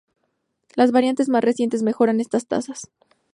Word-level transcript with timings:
Las 0.75 0.91
variantes 0.91 1.29
más 1.29 1.43
recientes 1.43 1.83
mejoran 1.83 2.19
estas 2.19 2.47
tasas. 2.47 2.89